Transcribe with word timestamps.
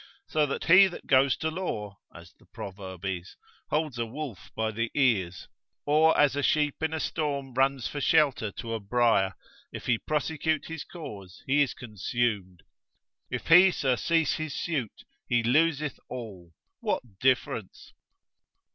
So 0.27 0.47
that 0.47 0.63
he 0.63 0.87
that 0.87 1.05
goes 1.05 1.37
to 1.37 1.51
law, 1.51 1.99
as 2.11 2.33
the 2.33 2.47
proverb 2.47 3.05
is, 3.05 3.35
holds 3.69 3.99
a 3.99 4.05
wolf 4.07 4.49
by 4.55 4.71
the 4.71 4.89
ears, 4.95 5.47
or 5.85 6.19
as 6.19 6.35
a 6.35 6.41
sheep 6.41 6.81
in 6.81 6.91
a 6.91 6.99
storm 6.99 7.53
runs 7.53 7.87
for 7.87 8.01
shelter 8.01 8.51
to 8.53 8.73
a 8.73 8.79
brier, 8.79 9.35
if 9.71 9.85
he 9.85 9.99
prosecute 9.99 10.65
his 10.65 10.83
cause 10.83 11.43
he 11.45 11.61
is 11.61 11.75
consumed, 11.75 12.63
if 13.29 13.45
he 13.49 13.69
surcease 13.69 14.37
his 14.37 14.55
suit 14.55 15.03
he 15.27 15.43
loseth 15.43 15.99
all; 16.09 16.51
what 16.79 17.19
difference? 17.19 17.93